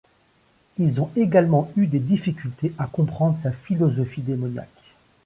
[0.79, 4.95] Ils ont également eu des difficultés à comprendre sa philosophie démoniaque.